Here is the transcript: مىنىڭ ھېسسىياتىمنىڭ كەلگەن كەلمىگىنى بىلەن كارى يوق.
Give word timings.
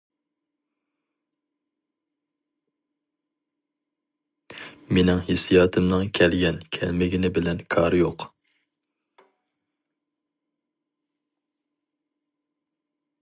مىنىڭ 4.97 5.21
ھېسسىياتىمنىڭ 5.29 6.09
كەلگەن 6.19 6.57
كەلمىگىنى 6.77 7.31
بىلەن 7.39 7.61
كارى 7.75 8.01
يوق. 8.01 8.27